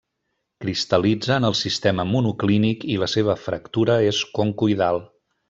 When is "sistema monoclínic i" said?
1.59-2.97